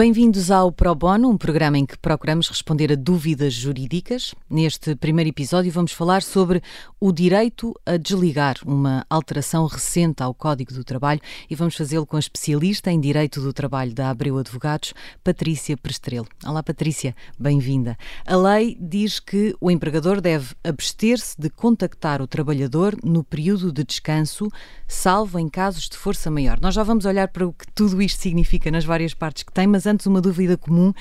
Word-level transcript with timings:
Bem-vindos 0.00 0.50
ao 0.50 0.72
Pro 0.72 0.94
Bono, 0.94 1.28
um 1.28 1.36
programa 1.36 1.76
em 1.76 1.84
que 1.84 1.98
procuramos 1.98 2.48
responder 2.48 2.90
a 2.90 2.94
dúvidas 2.94 3.52
jurídicas. 3.52 4.34
Neste 4.48 4.96
primeiro 4.96 5.28
episódio 5.28 5.70
vamos 5.70 5.92
falar 5.92 6.22
sobre 6.22 6.62
o 6.98 7.12
direito 7.12 7.74
a 7.84 7.98
desligar, 7.98 8.56
uma 8.64 9.04
alteração 9.10 9.66
recente 9.66 10.22
ao 10.22 10.32
Código 10.32 10.72
do 10.72 10.82
Trabalho, 10.82 11.20
e 11.50 11.54
vamos 11.54 11.76
fazê-lo 11.76 12.06
com 12.06 12.16
a 12.16 12.18
especialista 12.18 12.90
em 12.90 12.98
Direito 12.98 13.42
do 13.42 13.52
Trabalho 13.52 13.92
da 13.92 14.08
Abreu 14.08 14.38
Advogados, 14.38 14.94
Patrícia 15.22 15.76
Prestrelo. 15.76 16.26
Olá, 16.46 16.62
Patrícia, 16.62 17.14
bem-vinda. 17.38 17.98
A 18.24 18.36
lei 18.36 18.78
diz 18.80 19.20
que 19.20 19.54
o 19.60 19.70
empregador 19.70 20.22
deve 20.22 20.54
abster-se 20.64 21.38
de 21.38 21.50
contactar 21.50 22.22
o 22.22 22.26
trabalhador 22.26 22.96
no 23.04 23.22
período 23.22 23.70
de 23.70 23.84
descanso, 23.84 24.48
salvo 24.88 25.38
em 25.38 25.46
casos 25.46 25.90
de 25.90 25.98
força 25.98 26.30
maior. 26.30 26.58
Nós 26.58 26.74
já 26.74 26.82
vamos 26.82 27.04
olhar 27.04 27.28
para 27.28 27.46
o 27.46 27.52
que 27.52 27.70
tudo 27.74 28.00
isto 28.00 28.18
significa 28.18 28.70
nas 28.70 28.86
várias 28.86 29.12
partes 29.12 29.42
que 29.42 29.52
tem, 29.52 29.66
mas 29.66 29.89
antes 29.90 30.06
uma 30.06 30.20
dúvida 30.20 30.56
comum. 30.56 30.92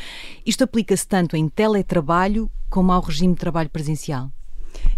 Isto 0.45 0.63
aplica-se 0.63 1.07
tanto 1.07 1.35
em 1.35 1.48
teletrabalho 1.48 2.49
como 2.70 2.91
ao 2.91 3.02
regime 3.02 3.34
de 3.34 3.39
trabalho 3.39 3.70
presencial? 3.70 4.31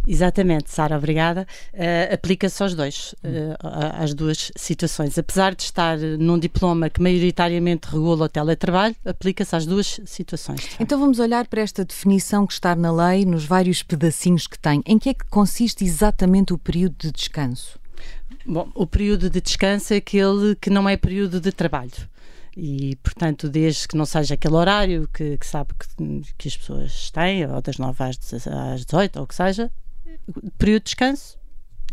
Exatamente, 0.08 0.72
Sara, 0.72 0.98
obrigada. 0.98 1.48
Uh, 1.74 2.14
Aplica-se 2.14 2.62
aos 2.62 2.74
dois, 2.74 3.14
uh, 3.24 3.56
às 4.00 4.14
duas 4.14 4.52
situações. 4.56 5.18
Apesar 5.18 5.54
de 5.54 5.64
estar 5.64 5.98
num 5.98 6.40
diploma 6.40 6.90
que 6.90 7.02
maioritariamente 7.02 7.88
regula 7.88 8.26
o 8.26 8.30
teletrabalho, 8.30 8.96
aplica-se 9.06 9.56
às 9.56 9.66
duas 9.66 10.02
situações. 10.06 10.70
Então 10.80 11.00
vamos 11.00 11.20
olhar 11.20 11.48
para 11.48 11.62
esta 11.62 11.86
definição 11.86 12.48
que 12.48 12.54
está 12.54 12.76
na 12.76 12.92
lei, 12.92 13.26
nos 13.26 13.46
vários 13.46 13.84
pedacinhos 13.84 14.48
que 14.48 14.58
tem. 14.58 14.82
Em 14.86 14.98
que 14.98 15.10
é 15.10 15.14
que 15.14 15.26
consiste 15.26 15.86
exatamente 15.86 16.52
o 16.54 16.58
período 16.58 16.96
de 16.98 17.12
descanso? 17.12 17.80
Bom, 18.46 18.70
o 18.74 18.88
período 18.88 19.30
de 19.30 19.40
descanso 19.40 19.94
é 19.94 19.98
aquele 19.98 20.56
que 20.56 20.70
não 20.70 20.90
é 20.90 20.98
período 20.98 21.40
de 21.40 21.52
trabalho 21.52 22.11
e, 22.56 22.96
portanto, 22.98 23.50
desde 23.50 23.88
que 23.88 23.96
não 23.96 24.06
seja 24.06 24.34
aquele 24.34 24.56
horário 24.56 25.08
que, 25.14 25.38
que 25.38 25.46
sabe 25.46 25.74
que, 25.74 26.34
que, 26.38 26.48
as 26.48 26.58
pessoas 26.58 27.12
têm, 27.12 27.46
ou 27.50 27.62
das 27.62 27.78
9 27.78 28.04
às, 28.04 28.48
às 28.48 28.86
18, 28.86 29.18
ou 29.18 29.24
o 29.24 29.28
que 29.28 29.36
seja, 29.36 29.72
período 30.58 30.84
de 30.84 30.86
descanso, 30.86 31.38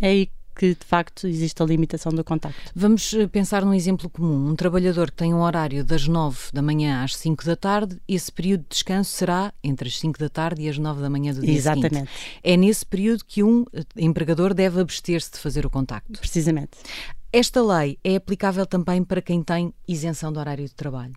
é 0.01 0.09
aí 0.09 0.31
que 0.59 0.75
de 0.75 0.85
facto 0.85 1.29
existe 1.29 1.63
a 1.63 1.67
limitação 1.67 2.11
do 2.11 2.25
contacto. 2.25 2.73
Vamos 2.75 3.15
eh, 3.15 3.29
pensar 3.29 3.65
num 3.65 3.73
exemplo 3.73 4.11
comum. 4.11 4.49
Um 4.51 4.57
trabalhador 4.57 5.13
que 5.13 5.17
tem 5.17 5.33
um 5.33 5.41
horário 5.41 5.85
das 5.85 6.09
9 6.09 6.51
da 6.53 6.61
manhã 6.61 7.05
às 7.05 7.15
5 7.17 7.45
da 7.45 7.55
tarde, 7.55 7.97
esse 8.09 8.31
período 8.33 8.63
de 8.63 8.71
descanso 8.71 9.13
será 9.13 9.53
entre 9.63 9.89
as 9.89 9.99
5 10.01 10.19
da 10.19 10.29
tarde 10.29 10.63
e 10.63 10.69
as 10.69 10.77
9 10.77 11.01
da 11.01 11.09
manhã 11.09 11.33
do 11.33 11.41
dia 11.41 11.55
Exatamente. 11.55 11.95
seguinte. 11.95 12.41
É 12.43 12.57
nesse 12.57 12.85
período 12.85 13.25
que 13.25 13.45
um 13.45 13.65
eh, 13.73 13.85
empregador 13.97 14.53
deve 14.53 14.81
abster-se 14.81 15.31
de 15.31 15.39
fazer 15.39 15.65
o 15.65 15.71
contacto. 15.71 16.19
Precisamente. 16.19 16.77
Esta 17.31 17.63
lei 17.63 17.99
é 18.03 18.17
aplicável 18.17 18.65
também 18.65 19.05
para 19.05 19.21
quem 19.21 19.43
tem 19.43 19.75
isenção 19.87 20.33
do 20.33 20.41
horário 20.41 20.65
de 20.65 20.75
trabalho? 20.75 21.13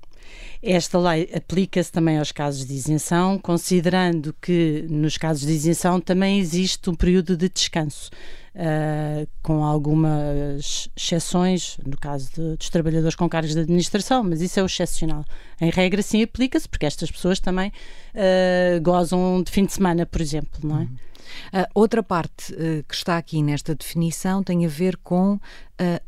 Esta 0.61 0.99
lei 0.99 1.29
aplica-se 1.33 1.89
também 1.89 2.17
aos 2.19 2.33
casos 2.33 2.65
de 2.65 2.73
isenção, 2.73 3.39
considerando 3.39 4.35
que 4.41 4.85
nos 4.89 5.17
casos 5.17 5.47
de 5.47 5.53
isenção 5.53 6.01
também 6.01 6.37
existe 6.37 6.89
um 6.89 6.95
período 6.95 7.37
de 7.37 7.47
descanso. 7.47 8.09
Uh, 8.53 9.25
com 9.41 9.63
algumas 9.63 10.89
exceções, 10.93 11.77
no 11.85 11.97
caso 11.97 12.29
de, 12.35 12.57
dos 12.57 12.69
trabalhadores 12.69 13.15
com 13.15 13.29
cargos 13.29 13.53
de 13.53 13.61
administração, 13.61 14.25
mas 14.25 14.41
isso 14.41 14.59
é 14.59 14.63
o 14.63 14.65
excepcional. 14.65 15.23
Em 15.61 15.69
regra, 15.69 16.01
sim, 16.01 16.21
aplica-se, 16.21 16.67
porque 16.67 16.85
estas 16.85 17.09
pessoas 17.09 17.39
também 17.39 17.69
uh, 17.69 18.81
gozam 18.81 19.41
de 19.41 19.49
fim 19.49 19.63
de 19.63 19.71
semana, 19.71 20.05
por 20.05 20.19
exemplo, 20.19 20.59
não 20.63 20.75
é? 20.75 20.81
Uhum. 20.81 20.85
Uh, 20.85 21.67
outra 21.73 22.03
parte 22.03 22.53
uh, 22.53 22.83
que 22.85 22.93
está 22.93 23.17
aqui 23.17 23.41
nesta 23.41 23.73
definição 23.73 24.43
tem 24.43 24.65
a 24.65 24.69
ver 24.69 24.97
com 24.97 25.39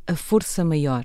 a 0.05 0.15
força 0.15 0.63
maior. 0.65 1.03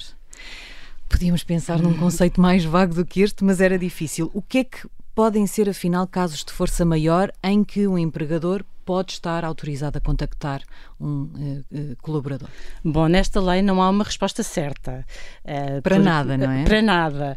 Podíamos 1.09 1.43
pensar 1.45 1.79
num 1.79 1.95
conceito 1.97 2.41
mais 2.41 2.65
vago 2.65 2.95
do 2.95 3.07
que 3.07 3.23
este, 3.23 3.45
mas 3.45 3.61
era 3.61 3.79
difícil. 3.79 4.31
O 4.35 4.43
que 4.43 4.59
é 4.59 4.65
que 4.65 4.89
podem 5.15 5.47
ser, 5.47 5.69
afinal, 5.69 6.07
casos 6.07 6.45
de 6.45 6.53
força 6.53 6.85
maior 6.85 7.33
em 7.43 7.65
que 7.65 7.87
o 7.89 7.99
empregador 7.99 8.65
pode 8.89 9.13
estar 9.13 9.45
autorizado 9.45 9.99
a 9.99 10.01
contactar 10.01 10.63
um 10.99 11.25
uh, 11.71 11.97
colaborador? 12.01 12.49
Bom, 12.83 13.07
nesta 13.07 13.39
lei 13.39 13.61
não 13.61 13.83
há 13.83 13.91
uma 13.91 14.03
resposta 14.03 14.43
certa. 14.43 15.05
Uh, 15.45 15.83
para 15.83 15.97
por, 15.97 16.03
nada, 16.03 16.39
não 16.39 16.51
é? 16.51 16.65
Para 16.65 16.81
nada. 16.81 17.37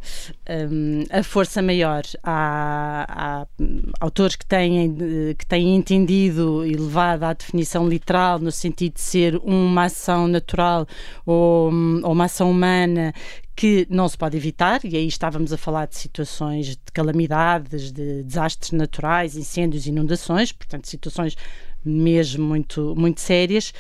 Um, 0.50 1.04
a 1.12 1.22
força 1.22 1.62
maior. 1.62 2.04
Há, 2.24 3.06
há, 3.10 3.48
autores 4.00 4.38
que 4.38 4.46
têm, 4.46 4.96
que 5.38 5.46
têm 5.46 5.76
entendido 5.76 6.66
e 6.66 6.74
levado 6.74 7.26
à 7.26 7.34
definição 7.34 7.86
literal, 7.86 8.40
no 8.40 8.50
sentido 8.50 8.94
de 8.94 9.02
ser 9.02 9.36
uma 9.44 9.84
ação 9.84 10.30
natural 10.30 10.88
ou, 11.26 11.66
ou 11.66 12.14
uma 12.14 12.26
ação 12.26 12.50
humana 12.50 13.14
que 13.56 13.86
não 13.90 14.08
se 14.08 14.18
pode 14.18 14.38
evitar, 14.38 14.80
e 14.84 14.96
aí 14.96 15.08
estávamos 15.08 15.52
a 15.54 15.58
falar 15.58 15.88
de 15.88 15.96
situações 15.96 16.68
de 16.68 16.92
calamidades, 16.94 17.92
de 17.92 18.24
desastres 18.24 18.72
naturais, 18.72 19.36
incêndios, 19.36 19.88
inundações, 19.88 20.52
portanto, 20.52 20.88
situações 20.88 21.36
mesmo 21.84 22.46
muito, 22.46 22.96
muito 22.96 23.22
sérias 23.22 23.74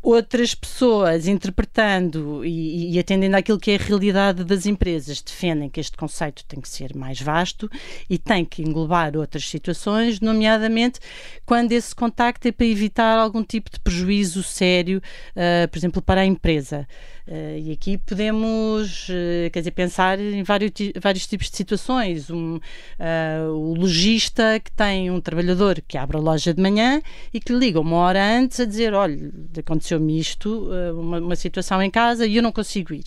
outras 0.00 0.54
pessoas 0.54 1.26
interpretando 1.26 2.44
e, 2.44 2.94
e, 2.94 2.98
atendendo 2.98 3.36
àquilo 3.36 3.58
que 3.58 3.72
é 3.72 3.76
a 3.76 3.78
realidade 3.78 4.44
das 4.44 4.64
empresas 4.64 5.20
defendem 5.20 5.68
que 5.68 5.80
este 5.80 5.96
conceito 5.96 6.44
tem 6.46 6.60
que 6.60 6.68
ser 6.68 6.94
mais 6.94 7.20
vasto 7.20 7.68
e 8.08 8.16
tem 8.16 8.44
que 8.44 8.62
englobar 8.62 9.16
outras 9.16 9.48
situações, 9.48 10.20
nomeadamente 10.20 11.00
quando 11.44 11.72
esse 11.72 11.94
contacto 11.94 12.46
é 12.46 12.52
para 12.52 12.66
evitar 12.66 13.18
algum 13.18 13.42
tipo 13.42 13.70
de 13.70 13.80
prejuízo 13.80 14.42
sério, 14.42 15.02
uh, 15.32 15.68
por 15.68 15.78
exemplo, 15.78 16.00
para 16.00 16.20
a 16.20 16.26
empresa. 16.26 16.86
Uh, 17.28 17.58
e 17.58 17.72
aqui 17.72 17.98
podemos, 17.98 19.06
uh, 19.10 19.50
quer 19.52 19.58
dizer, 19.58 19.72
pensar 19.72 20.18
em 20.18 20.42
vários, 20.42 20.72
vários 20.98 21.26
tipos 21.26 21.50
de 21.50 21.56
situações. 21.58 22.30
Um, 22.30 22.56
uh, 22.56 23.52
o 23.52 23.74
lojista 23.74 24.58
que 24.58 24.72
tem 24.72 25.10
um 25.10 25.20
trabalhador 25.20 25.82
que 25.86 25.98
abre 25.98 26.16
a 26.16 26.20
loja 26.20 26.54
de 26.54 26.62
manhã 26.62 27.02
e 27.30 27.38
que 27.38 27.52
lhe 27.52 27.58
liga 27.58 27.80
uma 27.80 27.96
hora 27.96 28.24
antes 28.24 28.58
a 28.60 28.64
dizer: 28.64 28.94
olha, 28.94 29.30
aconteceu-me 29.58 30.18
isto, 30.18 30.70
uma, 30.96 31.18
uma 31.18 31.36
situação 31.36 31.82
em 31.82 31.90
casa 31.90 32.26
e 32.26 32.36
eu 32.36 32.42
não 32.42 32.50
consigo 32.52 32.94
ir 32.94 33.04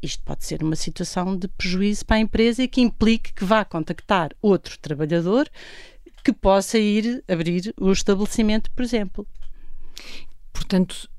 isto 0.00 0.22
pode 0.22 0.44
ser 0.44 0.62
uma 0.62 0.76
situação 0.76 1.36
de 1.36 1.48
prejuízo 1.48 2.06
para 2.06 2.18
a 2.18 2.20
empresa 2.20 2.62
e 2.62 2.68
que 2.68 2.80
implique 2.80 3.32
que 3.32 3.44
vá 3.44 3.64
contactar 3.64 4.30
outro 4.40 4.78
trabalhador 4.78 5.50
que 6.22 6.32
possa 6.32 6.78
ir 6.78 7.24
abrir 7.26 7.74
o 7.76 7.90
estabelecimento, 7.90 8.70
por 8.70 8.82
exemplo. 8.82 9.26
Portanto, 10.52 11.10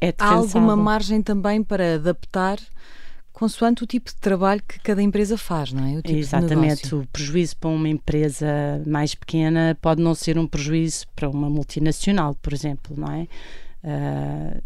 é 0.00 0.14
há 0.18 0.28
alguma 0.32 0.76
margem 0.76 1.22
também 1.22 1.62
para 1.62 1.94
adaptar 1.94 2.58
consoante 3.32 3.84
o 3.84 3.86
tipo 3.86 4.08
de 4.08 4.16
trabalho 4.16 4.62
que 4.66 4.80
cada 4.80 5.02
empresa 5.02 5.36
faz, 5.36 5.70
não 5.70 5.84
é? 5.84 5.98
O 5.98 6.02
tipo 6.02 6.18
Exatamente. 6.18 6.94
O 6.94 7.06
prejuízo 7.12 7.56
para 7.58 7.68
uma 7.68 7.88
empresa 7.88 8.46
mais 8.86 9.14
pequena 9.14 9.76
pode 9.82 10.02
não 10.02 10.14
ser 10.14 10.38
um 10.38 10.46
prejuízo 10.46 11.06
para 11.14 11.28
uma 11.28 11.50
multinacional, 11.50 12.34
por 12.36 12.54
exemplo, 12.54 12.96
não 12.96 13.12
é? 13.12 13.28
Uh, 13.86 14.60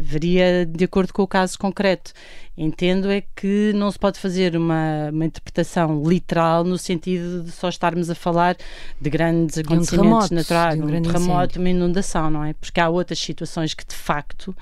varia 0.00 0.64
de 0.64 0.82
acordo 0.84 1.12
com 1.12 1.22
o 1.22 1.28
caso 1.28 1.58
concreto. 1.58 2.14
Entendo 2.56 3.10
é 3.10 3.22
que 3.34 3.70
não 3.74 3.90
se 3.90 3.98
pode 3.98 4.18
fazer 4.18 4.56
uma, 4.56 5.10
uma 5.12 5.26
interpretação 5.26 6.02
literal 6.02 6.64
no 6.64 6.78
sentido 6.78 7.42
de 7.42 7.50
só 7.50 7.68
estarmos 7.68 8.08
a 8.08 8.14
falar 8.14 8.56
de 8.98 9.10
grandes 9.10 9.58
acontecimentos 9.58 10.30
um 10.30 10.34
naturais, 10.36 10.80
um, 10.80 10.86
um 10.86 11.02
terremoto, 11.02 11.58
uma 11.58 11.68
inundação, 11.68 12.30
não 12.30 12.42
é? 12.42 12.54
Porque 12.54 12.80
há 12.80 12.88
outras 12.88 13.18
situações 13.18 13.74
que 13.74 13.84
de 13.84 13.94
facto 13.94 14.56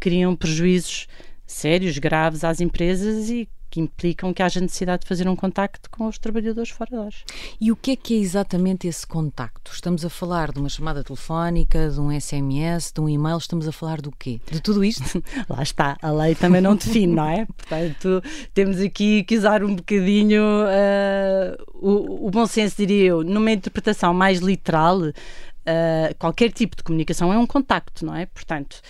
criam 0.00 0.34
prejuízos 0.34 1.06
sérios, 1.46 1.98
graves 1.98 2.44
às 2.44 2.62
empresas 2.62 3.28
e 3.28 3.46
que 3.74 3.80
implicam 3.80 4.32
que 4.32 4.40
haja 4.40 4.60
necessidade 4.60 5.02
de 5.02 5.08
fazer 5.08 5.28
um 5.28 5.34
contacto 5.34 5.90
com 5.90 6.06
os 6.06 6.16
trabalhadores 6.16 6.70
fora 6.70 6.90
de 6.90 6.96
horas. 6.96 7.24
E 7.60 7.72
o 7.72 7.76
que 7.76 7.90
é 7.90 7.96
que 7.96 8.14
é 8.14 8.18
exatamente 8.18 8.86
esse 8.86 9.04
contacto? 9.04 9.72
Estamos 9.72 10.04
a 10.04 10.08
falar 10.08 10.52
de 10.52 10.60
uma 10.60 10.68
chamada 10.68 11.02
telefónica, 11.02 11.90
de 11.90 11.98
um 11.98 12.08
SMS, 12.20 12.92
de 12.92 13.00
um 13.00 13.08
e-mail, 13.08 13.36
estamos 13.36 13.66
a 13.66 13.72
falar 13.72 14.00
do 14.00 14.12
quê? 14.12 14.40
De 14.48 14.60
tudo 14.60 14.84
isto? 14.84 15.20
Lá 15.50 15.60
está, 15.60 15.96
a 16.00 16.12
lei 16.12 16.36
também 16.36 16.60
não 16.60 16.76
define, 16.76 17.14
não 17.14 17.28
é? 17.28 17.46
Portanto, 17.46 18.22
temos 18.54 18.78
aqui 18.78 19.24
que 19.24 19.36
usar 19.36 19.64
um 19.64 19.74
bocadinho 19.74 20.42
uh, 20.44 21.64
o, 21.74 22.28
o 22.28 22.30
bom 22.30 22.46
senso, 22.46 22.76
diria 22.76 23.06
eu, 23.06 23.24
numa 23.24 23.50
interpretação 23.50 24.14
mais 24.14 24.38
literal. 24.38 25.00
Uh, 25.00 26.14
qualquer 26.18 26.52
tipo 26.52 26.76
de 26.76 26.82
comunicação 26.84 27.32
é 27.32 27.38
um 27.38 27.46
contacto, 27.46 28.04
não 28.06 28.14
é? 28.14 28.26
Portanto, 28.26 28.80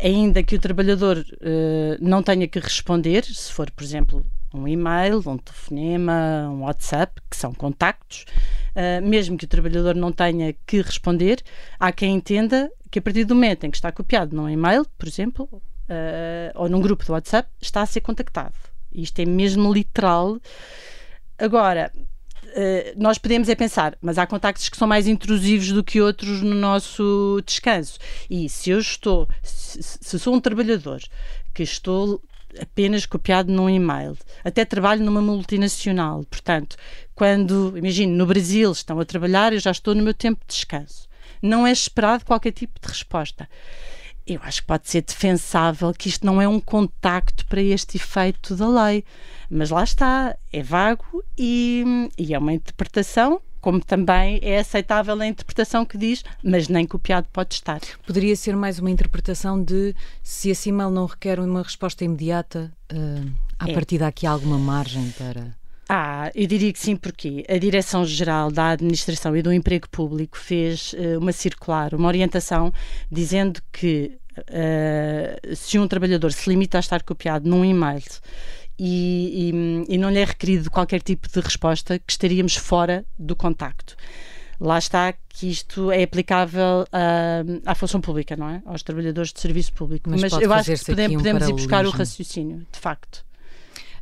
ainda 0.00 0.42
que 0.42 0.54
o 0.54 0.58
trabalhador 0.58 1.18
uh, 1.18 1.98
não 2.00 2.22
tenha 2.22 2.46
que 2.46 2.58
responder, 2.58 3.24
se 3.24 3.52
for, 3.52 3.70
por 3.70 3.82
exemplo, 3.82 4.24
um 4.52 4.66
e-mail, 4.66 5.22
um 5.26 5.36
telefonema, 5.36 6.48
um 6.50 6.62
WhatsApp, 6.62 7.20
que 7.30 7.36
são 7.36 7.52
contactos, 7.52 8.24
uh, 8.74 9.06
mesmo 9.06 9.36
que 9.36 9.44
o 9.44 9.48
trabalhador 9.48 9.94
não 9.94 10.12
tenha 10.12 10.54
que 10.66 10.80
responder, 10.80 11.42
há 11.78 11.92
quem 11.92 12.14
entenda 12.14 12.70
que 12.90 12.98
a 12.98 13.02
partir 13.02 13.24
do 13.24 13.34
momento 13.34 13.64
em 13.64 13.70
que 13.70 13.76
está 13.76 13.92
copiado 13.92 14.34
num 14.34 14.48
e-mail, 14.48 14.86
por 14.96 15.06
exemplo, 15.06 15.48
uh, 15.52 16.52
ou 16.54 16.68
num 16.68 16.80
grupo 16.80 17.04
do 17.04 17.12
WhatsApp, 17.12 17.48
está 17.60 17.82
a 17.82 17.86
ser 17.86 18.00
contactado. 18.00 18.54
Isto 18.92 19.20
é 19.20 19.26
mesmo 19.26 19.72
literal. 19.72 20.40
Agora, 21.38 21.92
nós 22.96 23.18
podemos 23.18 23.48
é 23.48 23.54
pensar, 23.54 23.96
mas 24.00 24.18
há 24.18 24.26
contactos 24.26 24.68
que 24.68 24.76
são 24.76 24.88
mais 24.88 25.06
intrusivos 25.06 25.72
do 25.72 25.84
que 25.84 26.00
outros 26.00 26.42
no 26.42 26.54
nosso 26.54 27.42
descanso. 27.44 27.98
E 28.28 28.48
se 28.48 28.70
eu 28.70 28.78
estou, 28.78 29.28
se, 29.42 29.82
se 29.82 30.18
sou 30.18 30.34
um 30.34 30.40
trabalhador 30.40 31.00
que 31.54 31.62
estou 31.62 32.22
apenas 32.60 33.04
copiado 33.04 33.52
num 33.52 33.68
e-mail. 33.68 34.16
Até 34.44 34.64
trabalho 34.64 35.04
numa 35.04 35.20
multinacional. 35.20 36.24
Portanto, 36.24 36.76
quando, 37.14 37.76
imagino, 37.76 38.16
no 38.16 38.26
Brasil 38.26 38.72
estão 38.72 38.98
a 39.00 39.04
trabalhar, 39.04 39.52
eu 39.52 39.60
já 39.60 39.70
estou 39.70 39.94
no 39.94 40.02
meu 40.02 40.14
tempo 40.14 40.40
de 40.46 40.54
descanso. 40.54 41.08
Não 41.42 41.66
é 41.66 41.72
esperado 41.72 42.24
qualquer 42.24 42.52
tipo 42.52 42.80
de 42.80 42.88
resposta. 42.88 43.48
Eu 44.28 44.40
acho 44.42 44.60
que 44.60 44.66
pode 44.66 44.88
ser 44.88 45.00
defensável 45.00 45.92
que 45.94 46.08
isto 46.08 46.26
não 46.26 46.40
é 46.40 46.46
um 46.46 46.60
contacto 46.60 47.46
para 47.46 47.62
este 47.62 47.96
efeito 47.96 48.54
da 48.54 48.68
lei. 48.68 49.02
Mas 49.50 49.70
lá 49.70 49.82
está, 49.82 50.36
é 50.52 50.62
vago 50.62 51.24
e, 51.36 51.82
e 52.18 52.34
é 52.34 52.38
uma 52.38 52.52
interpretação 52.52 53.40
como 53.60 53.80
também 53.80 54.38
é 54.42 54.58
aceitável 54.58 55.20
a 55.20 55.26
interpretação 55.26 55.84
que 55.84 55.98
diz, 55.98 56.24
mas 56.42 56.68
nem 56.68 56.86
copiado 56.86 57.26
pode 57.32 57.54
estar. 57.54 57.80
Poderia 58.06 58.36
ser 58.36 58.56
mais 58.56 58.78
uma 58.78 58.90
interpretação 58.90 59.62
de 59.62 59.94
se 60.22 60.50
esse 60.50 60.68
e-mail 60.68 60.90
não 60.90 61.06
requer 61.06 61.40
uma 61.40 61.62
resposta 61.62 62.04
imediata, 62.04 62.72
uh, 62.92 63.30
a 63.58 63.68
é. 63.68 63.74
partir 63.74 63.98
daqui 63.98 64.26
há 64.26 64.30
alguma 64.30 64.58
margem 64.58 65.10
para. 65.18 65.56
Ah, 65.88 66.30
eu 66.34 66.46
diria 66.46 66.70
que 66.70 66.78
sim, 66.78 66.96
porque 66.96 67.46
a 67.48 67.56
Direção-Geral 67.56 68.52
da 68.52 68.70
Administração 68.70 69.34
e 69.34 69.40
do 69.40 69.50
Emprego 69.50 69.88
Público 69.88 70.36
fez 70.36 70.92
uh, 70.92 71.18
uma 71.18 71.32
circular, 71.32 71.94
uma 71.94 72.08
orientação, 72.08 72.70
dizendo 73.10 73.62
que 73.72 74.18
uh, 74.38 75.56
se 75.56 75.78
um 75.78 75.88
trabalhador 75.88 76.30
se 76.30 76.50
limita 76.50 76.76
a 76.76 76.80
estar 76.80 77.02
copiado 77.02 77.48
num 77.48 77.64
e-mail 77.64 78.02
e, 78.78 79.50
e, 79.88 79.94
e 79.94 79.98
não 79.98 80.10
lhe 80.10 80.18
é 80.18 80.24
requerido 80.24 80.70
qualquer 80.70 81.00
tipo 81.00 81.26
de 81.26 81.40
resposta, 81.40 81.98
que 81.98 82.12
estaríamos 82.12 82.54
fora 82.54 83.02
do 83.18 83.34
contacto 83.34 83.96
lá 84.60 84.78
está 84.78 85.14
que 85.28 85.48
isto 85.48 85.90
é 85.92 86.02
aplicável 86.02 86.84
à, 86.92 87.44
à 87.64 87.74
função 87.74 88.00
pública, 88.00 88.36
não 88.36 88.48
é? 88.48 88.62
Aos 88.66 88.82
trabalhadores 88.82 89.32
de 89.32 89.40
serviço 89.40 89.72
público. 89.72 90.10
Mas, 90.10 90.20
Mas 90.20 90.32
eu 90.32 90.52
acho 90.52 90.72
que 90.72 90.84
podemos, 90.84 91.14
um 91.14 91.18
podemos 91.18 91.48
ir 91.48 91.52
buscar 91.52 91.86
o 91.86 91.90
raciocínio, 91.90 92.66
de 92.72 92.78
facto. 92.78 93.24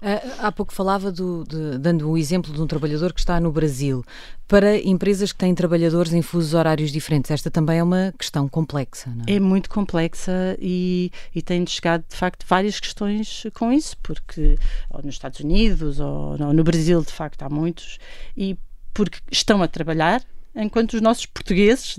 Ah, 0.00 0.46
há 0.46 0.52
pouco 0.52 0.72
falava 0.72 1.10
do, 1.10 1.44
de, 1.44 1.78
dando 1.78 2.10
o 2.10 2.18
exemplo 2.18 2.52
de 2.52 2.60
um 2.60 2.66
trabalhador 2.66 3.12
que 3.12 3.20
está 3.20 3.40
no 3.40 3.50
Brasil. 3.50 4.04
Para 4.48 4.76
empresas 4.78 5.32
que 5.32 5.38
têm 5.38 5.54
trabalhadores 5.54 6.12
em 6.12 6.22
fusos 6.22 6.54
horários 6.54 6.92
diferentes, 6.92 7.30
esta 7.30 7.50
também 7.50 7.78
é 7.78 7.82
uma 7.82 8.14
questão 8.16 8.48
complexa, 8.48 9.10
não 9.10 9.24
é? 9.26 9.34
É 9.34 9.40
muito 9.40 9.68
complexa 9.68 10.56
e, 10.60 11.10
e 11.34 11.42
tem 11.42 11.66
chegado, 11.66 12.04
de 12.08 12.16
facto, 12.16 12.46
várias 12.48 12.78
questões 12.78 13.44
com 13.54 13.72
isso, 13.72 13.96
porque 14.02 14.56
nos 15.02 15.14
Estados 15.14 15.40
Unidos 15.40 15.98
ou 15.98 16.38
no 16.38 16.62
Brasil, 16.62 17.00
de 17.02 17.12
facto, 17.12 17.42
há 17.42 17.48
muitos, 17.48 17.98
e 18.36 18.56
porque 18.94 19.18
estão 19.30 19.62
a 19.62 19.68
trabalhar 19.68 20.22
enquanto 20.56 20.94
os 20.94 21.00
nossos 21.00 21.26
portugueses 21.26 21.98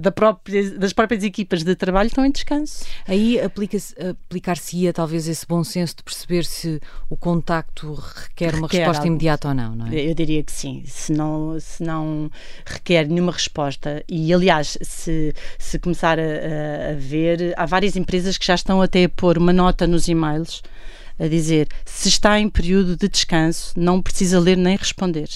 da 0.00 0.10
própria, 0.10 0.70
das 0.78 0.92
próprias 0.92 1.22
equipas 1.22 1.62
de 1.62 1.76
trabalho 1.76 2.06
estão 2.06 2.24
em 2.24 2.30
descanso. 2.30 2.84
Aí 3.06 3.38
aplicar-se-ia 3.40 4.92
talvez 4.92 5.28
esse 5.28 5.46
bom 5.46 5.62
senso 5.62 5.96
de 5.96 6.02
perceber 6.02 6.44
se 6.44 6.80
o 7.08 7.16
contacto 7.16 7.92
requer 7.92 8.54
uma 8.54 8.66
requer 8.66 8.78
resposta 8.78 9.02
algo. 9.02 9.08
imediata 9.08 9.48
ou 9.48 9.54
não, 9.54 9.76
não 9.76 9.86
é? 9.86 10.10
Eu 10.10 10.14
diria 10.14 10.42
que 10.42 10.52
sim. 10.52 10.82
Se 10.86 11.12
não, 11.12 11.58
se 11.60 11.82
não 11.82 12.30
requer 12.64 13.06
nenhuma 13.06 13.32
resposta, 13.32 14.02
e 14.08 14.32
aliás, 14.32 14.78
se, 14.80 15.34
se 15.58 15.78
começar 15.78 16.18
a, 16.18 16.92
a 16.92 16.94
ver, 16.96 17.52
há 17.56 17.66
várias 17.66 17.96
empresas 17.96 18.38
que 18.38 18.46
já 18.46 18.54
estão 18.54 18.80
até 18.80 19.04
a 19.04 19.08
pôr 19.08 19.36
uma 19.36 19.52
nota 19.52 19.86
nos 19.86 20.08
e-mails 20.08 20.62
a 21.18 21.28
dizer 21.28 21.68
se 21.84 22.08
está 22.08 22.40
em 22.40 22.48
período 22.48 22.96
de 22.96 23.06
descanso, 23.06 23.74
não 23.76 24.00
precisa 24.00 24.40
ler 24.40 24.56
nem 24.56 24.76
responder. 24.76 25.28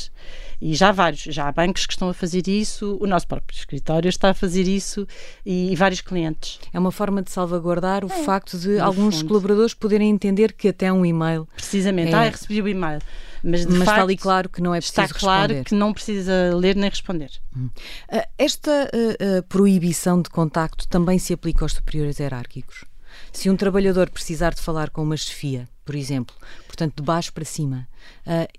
E 0.65 0.75
já 0.75 0.89
há 0.89 0.93
vários, 0.93 1.21
já 1.21 1.47
há 1.47 1.53
bancos 1.53 1.85
que 1.85 1.93
estão 1.93 2.09
a 2.09 2.15
fazer 2.15 2.49
isso, 2.49 2.97
o 2.99 3.07
nosso 3.07 3.29
próprio 3.29 3.55
escritório 3.55 4.09
está 4.09 4.31
a 4.31 4.35
fazer 4.35 4.67
isso 4.67 5.07
e, 5.45 5.71
e 5.71 5.77
vários 5.77 6.01
clientes. 6.01 6.59
É 6.73 6.79
uma 6.79 6.91
forma 6.91 7.21
de 7.21 7.31
salvaguardar 7.31 8.03
o 8.03 8.11
é, 8.11 8.25
facto 8.25 8.57
de 8.57 8.79
alguns 8.79 9.17
fundo. 9.17 9.29
colaboradores 9.29 9.75
poderem 9.75 10.09
entender 10.09 10.55
que 10.55 10.69
até 10.69 10.91
um 10.91 11.05
e-mail. 11.05 11.47
Precisamente, 11.55 12.13
é... 12.13 12.15
ah, 12.15 12.31
recebi 12.31 12.63
o 12.63 12.67
e-mail. 12.67 12.99
Mas, 13.43 13.67
Mas 13.67 13.77
facto, 13.77 13.91
está 13.91 14.03
ali 14.03 14.17
claro 14.17 14.49
que 14.49 14.63
não 14.63 14.75
é 14.75 14.79
preciso 14.79 15.03
Está 15.03 15.19
claro 15.19 15.53
responder. 15.53 15.65
que 15.69 15.75
não 15.75 15.93
precisa 15.93 16.57
ler 16.57 16.77
nem 16.77 16.89
responder. 16.89 17.31
Hum. 17.55 17.69
Uh, 18.11 18.27
esta 18.39 18.71
uh, 18.71 19.39
uh, 19.41 19.43
proibição 19.43 20.23
de 20.23 20.31
contacto 20.31 20.89
também 20.89 21.19
se 21.19 21.35
aplica 21.35 21.63
aos 21.67 21.75
superiores 21.75 22.19
hierárquicos? 22.19 22.87
Se 23.31 23.51
um 23.51 23.57
trabalhador 23.57 24.09
precisar 24.09 24.55
de 24.55 24.63
falar 24.63 24.89
com 24.89 25.03
uma 25.03 25.17
chefia, 25.19 25.69
por 25.85 25.95
exemplo, 25.95 26.35
portanto 26.67 26.97
de 26.97 27.03
baixo 27.03 27.35
para 27.35 27.45
cima, 27.45 27.87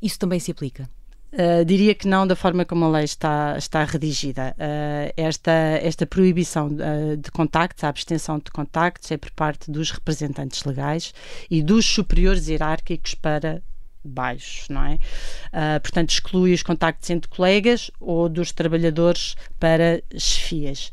isso 0.02 0.20
também 0.20 0.40
se 0.40 0.52
aplica? 0.52 0.88
Uh, 1.36 1.66
diria 1.66 1.94
que 1.94 2.08
não 2.08 2.26
da 2.26 2.34
forma 2.34 2.64
como 2.64 2.86
a 2.86 2.90
lei 2.90 3.04
está, 3.04 3.58
está 3.58 3.84
redigida. 3.84 4.56
Uh, 4.58 5.12
esta, 5.18 5.52
esta 5.52 6.06
proibição 6.06 6.68
uh, 6.68 7.18
de 7.18 7.30
contactos, 7.30 7.84
a 7.84 7.90
abstenção 7.90 8.38
de 8.40 8.50
contactos, 8.52 9.12
é 9.12 9.18
por 9.18 9.30
parte 9.32 9.70
dos 9.70 9.92
representantes 9.92 10.64
legais 10.64 11.14
e 11.52 11.62
dos 11.62 11.86
superiores 11.86 12.48
hierárquicos 12.48 13.16
para 13.16 13.62
baixos, 14.08 14.70
não 14.70 14.86
é? 14.86 15.00
portanto, 15.80 16.12
exclui 16.12 16.54
os 16.54 16.62
contactos 16.62 17.10
entre 17.10 17.28
colegas 17.28 17.90
ou 18.00 18.30
dos 18.30 18.52
trabalhadores 18.52 19.36
para 19.60 20.00
chefias. 20.16 20.92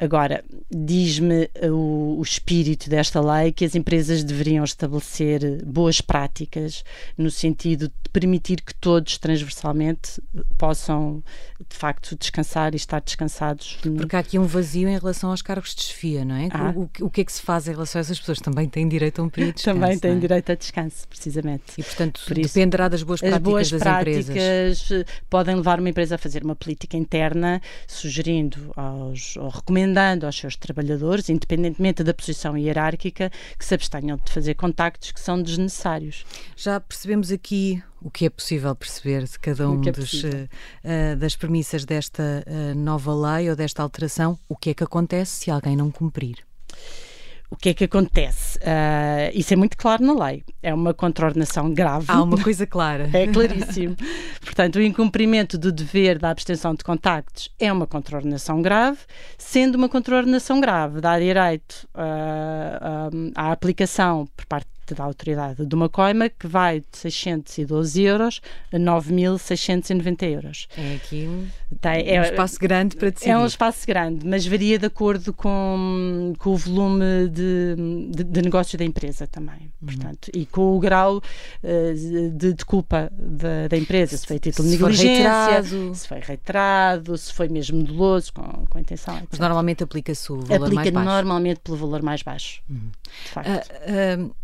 Agora, 0.00 0.42
diz-me 0.70 1.50
o, 1.70 2.16
o, 2.18 2.22
espírito 2.22 2.88
desta 2.88 3.20
lei 3.20 3.52
que 3.52 3.66
as 3.66 3.74
empresas 3.74 4.24
deveriam 4.24 4.64
estabelecer 4.64 5.62
boas 5.62 6.00
práticas 6.00 6.82
no 7.18 7.30
sentido 7.30 7.88
de 7.88 8.10
permitir 8.10 8.62
que 8.62 8.74
todos 8.74 9.18
transversalmente 9.18 10.22
possam 10.56 11.22
de 11.68 11.76
facto 11.76 12.16
descansar 12.16 12.72
e 12.72 12.76
estar 12.76 13.02
descansados. 13.02 13.78
Porque 13.82 14.16
há 14.16 14.20
aqui 14.20 14.38
um 14.38 14.46
vazio 14.46 14.88
em 14.88 14.96
relação 14.96 15.30
aos 15.30 15.42
cargos 15.42 15.74
de 15.74 15.82
chefia, 15.82 16.24
não 16.24 16.34
é? 16.34 16.48
Ah. 16.50 16.72
O, 16.74 16.88
o, 17.04 17.10
que 17.10 17.20
é 17.20 17.24
que 17.24 17.32
se 17.32 17.42
faz 17.42 17.68
em 17.68 17.72
relação 17.72 17.98
a 17.98 18.00
essas 18.00 18.18
pessoas? 18.18 18.38
Também 18.38 18.70
têm 18.70 18.88
direito 18.88 19.20
a 19.20 19.24
um 19.24 19.28
período 19.28 19.50
de 19.50 19.56
descanso. 19.56 19.80
Também 19.80 19.98
têm 19.98 20.12
é? 20.12 20.18
direito 20.18 20.50
a 20.50 20.54
descanso, 20.54 21.06
precisamente. 21.06 21.74
E 21.76 21.82
portanto 21.82 22.22
Por 22.26 22.36
dependerá 22.36 22.88
das 22.88 23.02
boas 23.02 23.20
práticas 23.20 23.36
as 23.36 23.42
boas 23.42 23.70
das 23.70 23.82
práticas 23.82 24.28
empresas. 24.30 25.04
podem 25.28 25.56
levar 25.56 25.78
uma 25.78 25.90
empresa 25.90 26.14
a 26.14 26.18
fazer 26.18 26.42
uma 26.42 26.56
política 26.56 26.96
interna, 26.96 27.60
sugerindo 27.86 28.72
aos, 28.74 29.36
ou 29.36 29.50
recomendando 29.50 29.89
recomendando 29.90 30.26
aos 30.26 30.36
seus 30.36 30.56
trabalhadores, 30.56 31.28
independentemente 31.28 32.04
da 32.04 32.14
posição 32.14 32.56
hierárquica, 32.56 33.30
que 33.58 33.64
se 33.64 33.74
abstenham 33.74 34.16
de 34.16 34.32
fazer 34.32 34.54
contactos 34.54 35.10
que 35.12 35.20
são 35.20 35.42
desnecessários. 35.42 36.24
Já 36.56 36.80
percebemos 36.80 37.30
aqui 37.32 37.82
o 38.00 38.10
que 38.10 38.26
é 38.26 38.30
possível 38.30 38.74
perceber 38.74 39.24
de 39.24 39.38
cada 39.38 39.68
um 39.68 39.82
é 39.86 39.92
dos, 39.92 40.24
uh, 40.24 41.16
das 41.18 41.36
premissas 41.36 41.84
desta 41.84 42.44
uh, 42.46 42.74
nova 42.78 43.14
lei 43.14 43.50
ou 43.50 43.56
desta 43.56 43.82
alteração. 43.82 44.38
O 44.48 44.56
que 44.56 44.70
é 44.70 44.74
que 44.74 44.84
acontece 44.84 45.44
se 45.44 45.50
alguém 45.50 45.76
não 45.76 45.90
cumprir? 45.90 46.38
O 47.50 47.56
que 47.56 47.70
é 47.70 47.74
que 47.74 47.84
acontece? 47.84 48.58
Uh, 48.58 49.34
isso 49.34 49.52
é 49.52 49.56
muito 49.56 49.76
claro 49.76 50.04
na 50.04 50.26
lei. 50.26 50.44
É 50.62 50.72
uma 50.72 50.94
contraordenação 50.94 51.74
grave. 51.74 52.06
Há 52.06 52.22
uma 52.22 52.40
coisa 52.40 52.64
clara. 52.64 53.10
é 53.12 53.26
claríssimo. 53.26 53.96
Portanto, 54.60 54.76
o 54.76 54.82
incumprimento 54.82 55.56
do 55.56 55.72
dever 55.72 56.18
da 56.18 56.28
abstenção 56.28 56.74
de 56.74 56.84
contactos 56.84 57.48
é 57.58 57.72
uma 57.72 57.86
contraordenação 57.86 58.60
grave, 58.60 58.98
sendo 59.38 59.76
uma 59.76 59.88
contraordenação 59.88 60.60
grave, 60.60 61.00
dá 61.00 61.18
direito 61.18 61.88
uh, 61.94 63.32
à 63.34 63.52
aplicação 63.52 64.28
por 64.36 64.44
parte 64.44 64.68
da 64.94 65.04
autoridade 65.04 65.64
de 65.64 65.74
uma 65.74 65.88
coima 65.88 66.28
que 66.28 66.46
vai 66.46 66.80
de 66.80 66.98
612 66.98 68.02
euros 68.02 68.40
a 68.72 68.76
9.690 68.76 70.22
euros. 70.22 70.68
É 70.76 70.94
aqui 70.94 71.26
um, 71.28 71.46
Tem, 71.80 72.08
é, 72.08 72.20
um 72.20 72.24
espaço 72.24 72.58
grande 72.58 72.96
para 72.96 73.10
decidir. 73.10 73.30
É 73.30 73.38
um 73.38 73.46
espaço 73.46 73.86
grande, 73.86 74.26
mas 74.26 74.46
varia 74.46 74.78
de 74.78 74.86
acordo 74.86 75.32
com, 75.32 76.32
com 76.38 76.50
o 76.50 76.56
volume 76.56 77.28
de, 77.28 77.76
de, 78.10 78.24
de 78.24 78.42
negócio 78.42 78.78
da 78.78 78.84
empresa 78.84 79.26
também, 79.26 79.72
uhum. 79.80 79.86
portanto, 79.86 80.30
e 80.34 80.46
com 80.46 80.76
o 80.76 80.80
grau 80.80 81.18
uh, 81.18 82.30
de, 82.34 82.54
de, 82.54 82.64
culpa 82.64 83.10
da, 83.12 83.68
da, 83.68 83.76
empresa, 83.76 84.16
se 84.16 84.26
foi 84.26 84.38
título 84.38 84.68
de 84.68 84.76
negligência, 84.76 85.62
se 85.94 86.08
foi 86.08 86.20
reiterado, 86.20 87.16
se 87.16 87.32
foi 87.32 87.48
mesmo 87.48 87.82
doloso, 87.82 88.32
com, 88.32 88.66
com 88.66 88.78
intenção. 88.78 89.16
Etc. 89.16 89.28
Mas 89.30 89.40
normalmente 89.40 89.82
aplica-se 89.82 90.32
o 90.32 90.40
valor 90.40 90.66
aplica 90.66 90.74
mais 90.74 90.74
baixo. 90.74 90.98
Aplica 90.98 91.14
normalmente 91.14 91.60
pelo 91.60 91.76
valor 91.76 92.02
mais 92.02 92.22
baixo, 92.22 92.62
uhum. 92.68 92.90
de 93.24 93.30
facto. 93.30 93.50
Uh, 93.50 94.26
uh, 94.26 94.34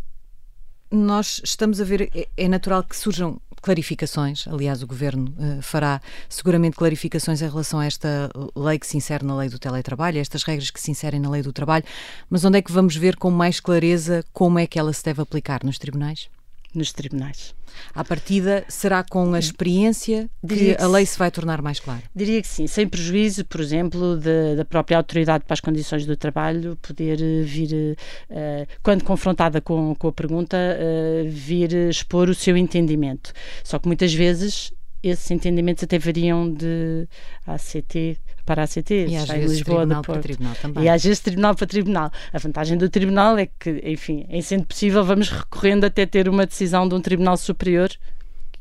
nós 0.91 1.41
estamos 1.43 1.81
a 1.81 1.83
ver, 1.83 2.09
é, 2.13 2.27
é 2.37 2.47
natural 2.47 2.83
que 2.83 2.95
surjam 2.95 3.39
clarificações. 3.61 4.47
Aliás, 4.47 4.81
o 4.81 4.87
Governo 4.87 5.33
uh, 5.37 5.61
fará 5.61 6.01
seguramente 6.29 6.77
clarificações 6.77 7.41
em 7.41 7.49
relação 7.49 7.79
a 7.79 7.85
esta 7.85 8.29
lei 8.55 8.79
que 8.79 8.87
se 8.87 8.97
insere 8.97 9.25
na 9.25 9.35
lei 9.35 9.49
do 9.49 9.59
teletrabalho, 9.59 10.19
estas 10.19 10.43
regras 10.43 10.71
que 10.71 10.79
se 10.79 10.91
inserem 10.91 11.19
na 11.19 11.29
lei 11.29 11.41
do 11.41 11.51
trabalho. 11.51 11.83
Mas 12.29 12.45
onde 12.45 12.59
é 12.59 12.61
que 12.61 12.71
vamos 12.71 12.95
ver 12.95 13.17
com 13.17 13.29
mais 13.29 13.59
clareza 13.59 14.23
como 14.31 14.59
é 14.59 14.67
que 14.67 14.79
ela 14.79 14.93
se 14.93 15.03
deve 15.03 15.21
aplicar 15.21 15.63
nos 15.63 15.77
tribunais? 15.77 16.29
Nos 16.73 16.91
tribunais. 16.91 17.55
À 17.93 18.03
partida, 18.03 18.63
será 18.67 19.03
com 19.03 19.33
a 19.33 19.39
experiência 19.39 20.29
que, 20.47 20.75
que 20.75 20.81
a 20.81 20.87
lei 20.87 21.05
se 21.05 21.17
vai 21.17 21.29
tornar 21.29 21.61
mais 21.61 21.79
clara? 21.79 22.03
Diria 22.15 22.41
que 22.41 22.47
sim, 22.47 22.67
sem 22.67 22.87
prejuízo, 22.87 23.45
por 23.45 23.61
exemplo, 23.61 24.17
de, 24.17 24.55
da 24.55 24.65
própria 24.65 24.97
autoridade 24.97 25.43
para 25.45 25.53
as 25.53 25.59
condições 25.59 26.05
do 26.05 26.15
trabalho 26.15 26.75
poder 26.77 27.19
eh, 27.21 27.43
vir, 27.43 27.97
uh, 28.29 28.67
quando 28.81 29.03
confrontada 29.03 29.61
com, 29.61 29.95
com 29.95 30.07
a 30.07 30.11
pergunta, 30.11 30.57
uh, 30.57 31.29
vir 31.29 31.73
expor 31.89 32.29
o 32.29 32.35
seu 32.35 32.57
entendimento. 32.57 33.31
Só 33.63 33.79
que 33.79 33.87
muitas 33.87 34.13
vezes 34.13 34.71
esses 35.03 35.29
entendimentos 35.31 35.83
até 35.83 35.99
variam 35.99 36.51
de 36.51 37.07
ACT 37.45 38.19
para 38.47 38.61
a 38.61 38.65
ACT, 38.65 38.91
e 39.09 39.15
às 39.17 39.27
vezes 39.27 39.57
Lisboa, 39.57 39.79
tribunal 39.79 40.01
para 40.01 40.19
tribunal 40.21 40.55
também. 40.61 40.83
E 40.85 40.89
às 40.89 41.03
vezes 41.03 41.19
tribunal 41.19 41.53
para 41.53 41.67
tribunal. 41.67 42.11
A 42.31 42.39
vantagem 42.39 42.77
do 42.77 42.89
tribunal 42.89 43.37
é 43.37 43.45
que, 43.45 43.81
enfim, 43.83 44.25
em 44.29 44.41
sendo 44.41 44.65
possível, 44.65 45.03
vamos 45.03 45.29
recorrendo 45.29 45.83
até 45.83 46.05
ter 46.05 46.29
uma 46.29 46.45
decisão 46.45 46.87
de 46.87 46.95
um 46.95 47.01
tribunal 47.01 47.35
superior, 47.35 47.89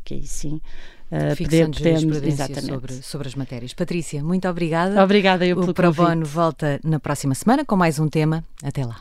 que 0.05 0.15
aí 0.15 0.27
sim 0.27 0.61
Uh, 1.07 1.37
poder, 1.37 1.71
podemos, 1.71 2.21
exatamente. 2.21 2.67
Sobre, 2.67 2.93
sobre 2.95 3.29
as 3.29 3.37
matérias. 3.37 3.73
Patrícia, 3.73 4.25
muito 4.25 4.49
obrigada. 4.49 5.01
Obrigada 5.05 5.47
eu 5.47 5.57
o 5.57 5.61
pelo 5.61 5.73
Pro 5.73 5.93
Bono 5.93 6.27
volta 6.27 6.81
na 6.83 6.99
próxima 6.99 7.33
semana 7.33 7.65
com 7.65 7.77
mais 7.77 8.01
um 8.01 8.09
tema. 8.09 8.43
Até 8.61 8.85
lá. 8.85 9.01